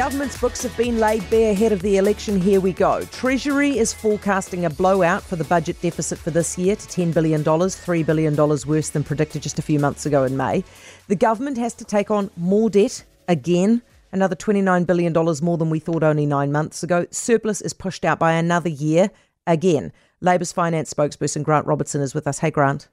[0.00, 2.40] government's books have been laid bare ahead of the election.
[2.40, 3.02] Here we go.
[3.12, 7.44] Treasury is forecasting a blowout for the budget deficit for this year to $10 billion,
[7.44, 10.64] $3 billion worse than predicted just a few months ago in May.
[11.08, 15.78] The government has to take on more debt again, another $29 billion more than we
[15.78, 17.06] thought only nine months ago.
[17.10, 19.10] Surplus is pushed out by another year
[19.46, 19.92] again.
[20.22, 22.38] Labour's finance spokesperson Grant Robertson is with us.
[22.38, 22.88] Hey, Grant.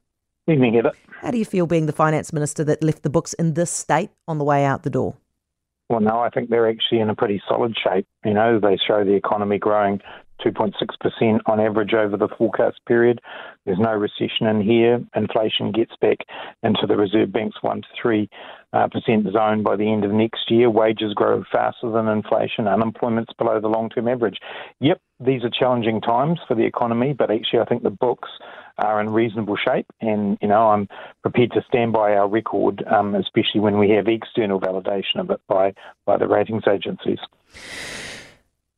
[0.50, 0.92] Evening, Heather.
[1.22, 4.10] How do you feel being the finance minister that left the books in this state
[4.28, 5.16] on the way out the door?
[5.90, 8.06] Well, no, I think they're actually in a pretty solid shape.
[8.26, 10.02] You know, they show the economy growing
[10.46, 13.20] 2.6% on average over the forecast period.
[13.66, 15.02] There's no recession in here.
[15.16, 16.18] Inflation gets back
[16.62, 18.30] into the Reserve Bank's 1 to 3
[18.74, 20.70] uh, percent zone by the end of next year.
[20.70, 22.68] Wages grow faster than inflation.
[22.68, 24.38] Unemployment's below the long term average.
[24.82, 28.30] Yep, these are challenging times for the economy, but actually, I think the books
[28.78, 29.88] are in reasonable shape.
[30.02, 30.88] And, you know, I'm
[31.22, 35.42] prepared to stand by our record, um, especially when we have external validation of it
[35.48, 35.74] by,
[36.06, 37.20] by the ratings agencies.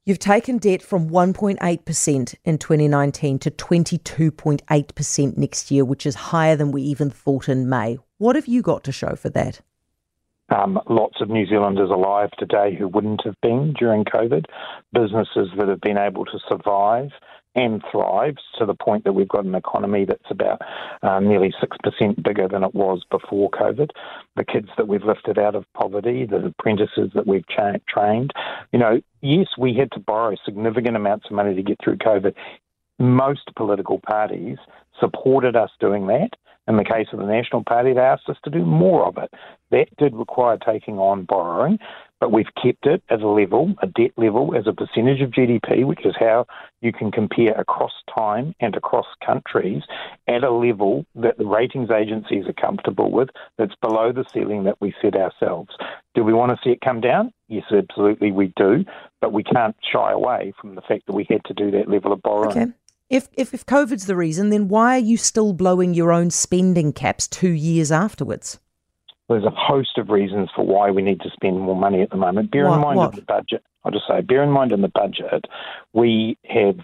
[0.06, 6.72] You've taken debt from 1.8% in 2019 to 22.8% next year, which is higher than
[6.72, 8.00] we even thought in May.
[8.18, 9.62] What have you got to show for that?
[10.50, 14.46] Um, lots of New Zealanders alive today who wouldn't have been during COVID,
[14.94, 17.12] businesses that have been able to survive
[17.56, 20.62] and thrives to the point that we've got an economy that's about
[21.02, 23.90] uh, nearly 6% bigger than it was before COVID.
[24.36, 28.32] The kids that we've lifted out of poverty, the apprentices that we've cha- trained.
[28.72, 32.34] You know, yes, we had to borrow significant amounts of money to get through COVID.
[33.00, 34.58] Most political parties
[35.00, 36.30] supported us doing that.
[36.68, 39.34] In the case of the National Party, they asked us to do more of it.
[39.72, 41.80] That did require taking on borrowing,
[42.20, 45.86] but we've kept it at a level, a debt level, as a percentage of GDP,
[45.86, 46.46] which is how
[46.82, 49.84] you can compare across time and across countries,
[50.28, 54.80] at a level that the ratings agencies are comfortable with, that's below the ceiling that
[54.82, 55.76] we set ourselves.
[56.14, 57.32] Do we want to see it come down?
[57.48, 58.86] Yes, absolutely, we do,
[59.22, 62.12] but we can't shy away from the fact that we had to do that level
[62.12, 62.58] of borrowing.
[62.58, 62.72] Okay.
[63.10, 66.94] If, if, if COVID's the reason, then why are you still blowing your own spending
[66.94, 68.60] caps two years afterwards?
[69.30, 72.18] There's a host of reasons for why we need to spend more money at the
[72.18, 72.52] moment.
[72.52, 73.14] Bear What- in mind what?
[73.14, 75.46] in the budget, I'll just say, bear in mind in the budget,
[75.94, 76.80] we have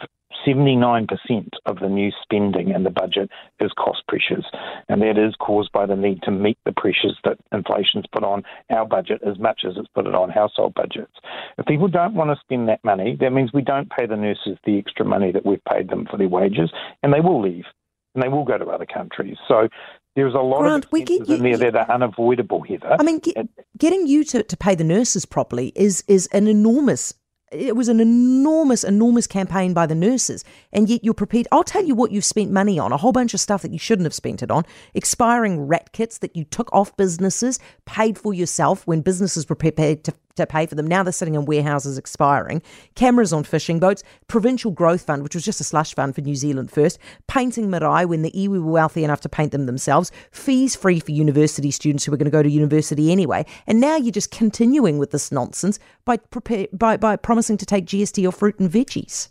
[0.46, 4.46] 79% of the new spending in the budget is cost pressures,
[4.90, 8.44] and that is caused by the need to meet the pressures that inflation's put on
[8.70, 11.14] our budget as much as it's put it on household budgets.
[11.58, 14.60] If people don't want to spend that money, that means we don't pay the nurses
[14.66, 17.66] the extra money that we've paid them for their wages, and they will leave
[18.14, 19.38] and they will go to other countries.
[19.48, 19.68] So
[20.16, 22.96] there's a lot Grant, of we get in there that are unavoidable, Heather.
[23.00, 27.14] I mean, get, getting you to, to pay the nurses properly is is an enormous.
[27.52, 30.44] It was an enormous, enormous campaign by the nurses,
[30.74, 31.48] and yet you're prepared.
[31.52, 33.80] I'll tell you what you've spent money on: a whole bunch of stuff that you
[33.80, 38.34] shouldn't have spent it on, expiring RAT kits that you took off businesses, paid for
[38.34, 40.88] yourself when businesses were prepared to, to pay for them.
[40.88, 42.62] Now they're sitting in warehouses expiring.
[42.96, 46.36] Cameras on fishing boats, provincial growth fund, which was just a slush fund for New
[46.36, 50.76] Zealand first, painting marae when the iwi were wealthy enough to paint them themselves, fees
[50.76, 54.12] free for university students who were going to go to university anyway, and now you're
[54.12, 58.60] just continuing with this nonsense by prepare, by by promising to take GST off fruit
[58.60, 59.30] and veggies.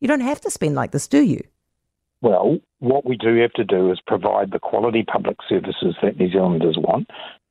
[0.00, 1.40] You don't have to spend like this, do you?
[2.20, 6.30] Well, what we do have to do is provide the quality public services that New
[6.30, 7.08] Zealanders want,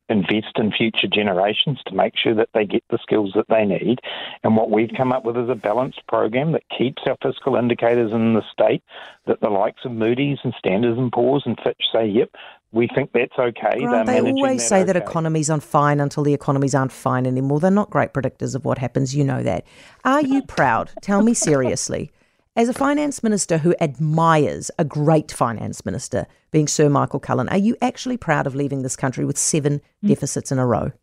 [0.10, 4.00] invest in future generations to make sure that they get the skills that they need.
[4.44, 8.12] And what we've come up with is a balanced program that keeps our fiscal indicators
[8.12, 8.84] in the state
[9.26, 12.30] that the likes of Moody's and Standards and Poor's and Fitch say, yep,
[12.72, 13.80] we think that's okay.
[13.80, 15.06] They're they always that say that okay.
[15.06, 17.60] economies aren't fine until the economies aren't fine anymore.
[17.60, 19.16] They're not great predictors of what happens.
[19.16, 19.66] You know that.
[20.04, 20.92] Are you proud?
[21.02, 22.12] Tell me seriously.
[22.58, 27.58] As a finance minister who admires a great finance minister, being Sir Michael Cullen, are
[27.58, 30.08] you actually proud of leaving this country with seven mm.
[30.08, 30.94] deficits in a row?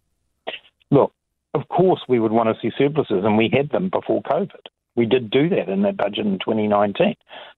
[0.91, 1.13] Look,
[1.53, 4.65] of course we would want to see surpluses, and we had them before COVID.
[4.97, 7.17] We did do that in that budget in 2019.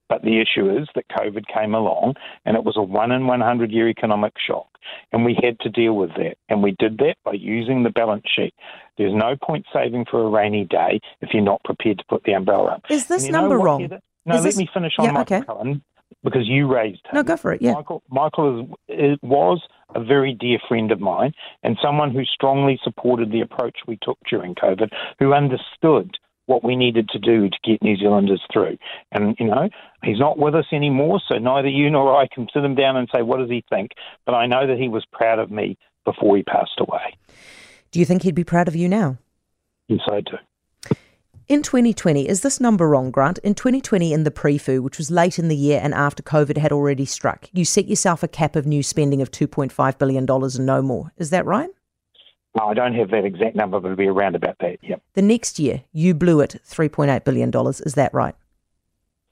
[0.09, 3.71] But the issue is that COVID came along and it was a one in 100
[3.71, 4.66] year economic shock.
[5.12, 6.37] And we had to deal with that.
[6.49, 8.55] And we did that by using the balance sheet.
[8.97, 12.32] There's no point saving for a rainy day if you're not prepared to put the
[12.32, 12.82] umbrella up.
[12.91, 13.81] Is this And you know number wrong?
[13.82, 14.00] Heather?
[14.26, 15.46] No, Is let this- me finish on Yeah, Michael okay.
[15.46, 15.82] Cullen
[16.23, 17.14] because you raised him.
[17.14, 17.61] No, go for it.
[17.61, 17.73] Yeah.
[17.73, 19.62] Michael, Michael is, is, was
[19.94, 21.32] a very dear friend of mine
[21.62, 26.17] and someone who strongly supported the approach we took during COVID, who understood
[26.47, 28.76] what we needed to do to get New Zealanders through.
[29.12, 29.69] And, you know,
[30.02, 33.08] he's not with us anymore, so neither you nor I can sit him down and
[33.14, 33.93] say, what does he think?
[34.26, 37.17] But I know that he was proud of me before he passed away.
[37.94, 39.19] Do you think he'd be proud of you now?
[39.87, 40.37] Yes, I do.
[41.46, 43.38] In 2020, is this number wrong, Grant?
[43.44, 46.73] In 2020, in the PREFU, which was late in the year and after COVID had
[46.73, 50.82] already struck, you set yourself a cap of new spending of $2.5 billion and no
[50.82, 51.12] more.
[51.19, 51.70] Is that right?
[52.58, 54.79] No, I don't have that exact number, but it'll be around about that.
[54.82, 55.00] Yep.
[55.12, 57.52] The next year, you blew it $3.8 billion.
[57.55, 58.35] Is that right?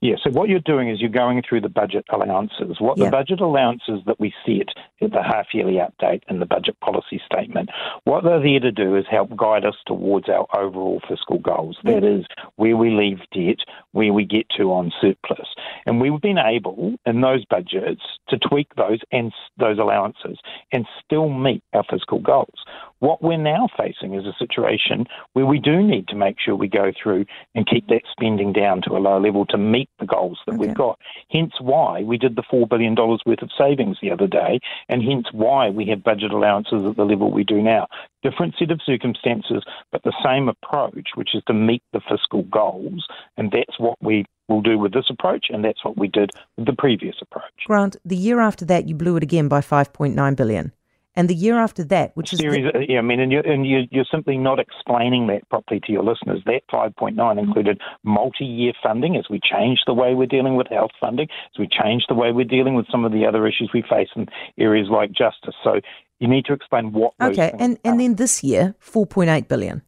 [0.01, 2.77] Yeah, so what you're doing is you're going through the budget allowances.
[2.79, 3.07] What Yeah.
[3.07, 4.69] the budget allowances that we set
[5.03, 7.71] at the half yearly update and the budget policy statement,
[8.05, 11.79] what they're there to do is help guide us towards our overall fiscal goals.
[11.85, 12.21] That mm.
[12.21, 12.27] is
[12.57, 13.59] where we leave debt,
[13.93, 15.49] where we get to on surplus.
[15.87, 20.39] And we've been able in those budgets to tweak those and those allowances
[20.73, 22.65] and still meet our fiscal goals.
[22.99, 26.69] What we're now facing is a situation where we do need to make sure we
[26.69, 27.25] go through
[27.55, 30.67] and keep that spending down to a low level to meet the goals that Okay.
[30.67, 30.99] we've got.
[31.31, 35.27] Hence why we did the $4 billion worth of savings the other day, and hence
[35.33, 37.89] why we have budget allowances at the level we do now.
[38.23, 43.07] Different set of circumstances, but the same approach, which is to meet the fiscal goals,
[43.37, 46.67] and that's what we will do with this approach, and that's what we did with
[46.67, 47.65] the previous approach.
[47.67, 50.73] Grant, the year after that, you blew it again by 5.9 billion.
[51.15, 53.67] And the year after that, which is series, uh, yeah, I mean, and, you're, and
[53.67, 56.41] you're, you're simply not explaining that properly to your listeners.
[56.47, 61.29] That 5.9 included multi-year funding as we change the way we're dealing with health funding,
[61.55, 64.09] as we change the way we're dealing with some of the other issues we face
[64.17, 64.27] in
[64.59, 65.55] areas like justice.
[65.63, 65.81] So
[66.23, 67.15] you need to explain what.
[67.21, 67.99] okay, and, and are.
[67.99, 69.83] then this year, 4.8 billion.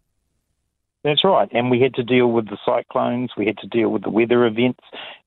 [1.05, 1.49] That's right.
[1.53, 4.45] And we had to deal with the cyclones, we had to deal with the weather
[4.45, 4.83] events.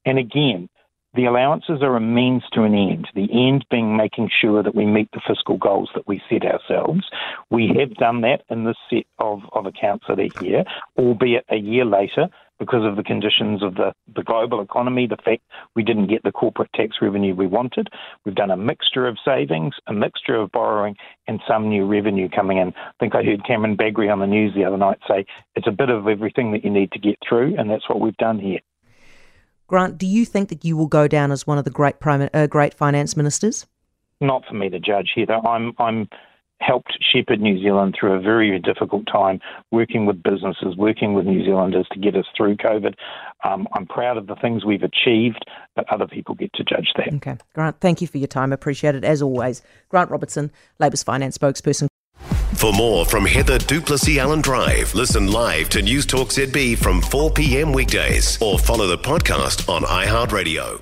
[0.05, 0.67] And again,
[1.13, 4.85] the allowances are a means to an end, the end being making sure that we
[4.85, 7.09] meet the fiscal goals that we set ourselves.
[7.49, 10.63] We have done that in this set of, of accounts for that are here,
[10.97, 12.27] albeit a year later
[12.59, 15.43] because of the conditions of the, the global economy, the fact
[15.75, 17.89] we didn't get the corporate tax revenue we wanted.
[18.25, 20.95] We've done a mixture of savings, a mixture of borrowing,
[21.27, 22.69] and some new revenue coming in.
[22.69, 25.25] I think I heard Cameron Bagrie on the news the other night say
[25.55, 28.17] it's a bit of everything that you need to get through, and that's what we've
[28.17, 28.59] done here.
[29.67, 32.29] Grant, do you think that you will go down as one of the great prime,
[32.33, 33.65] uh, great finance ministers?
[34.21, 35.39] Not for me to judge, Heather.
[35.45, 36.09] I'm I'm
[36.59, 39.39] helped shepherd New Zealand through a very difficult time,
[39.71, 42.95] working with businesses, working with New Zealanders to get us through COVID.
[43.43, 45.45] Um, I'm proud of the things we've achieved,
[45.75, 47.13] but other people get to judge that.
[47.15, 47.37] Okay.
[47.53, 48.51] Grant, thank you for your time.
[48.51, 49.61] Appreciate it as always.
[49.89, 51.87] Grant Robertson, Labour's finance spokesperson.
[52.55, 57.71] For more from Heather du Plessis-Allen Drive, listen live to Newstalk ZB from 4 p.m.
[57.71, 60.81] weekdays or follow the podcast on iHeartRadio.